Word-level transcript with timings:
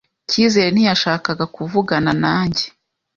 Cyizere 0.29 0.69
ntiyashakaga 0.71 1.45
kuvugana 1.55 2.11
nanjye. 2.23 2.65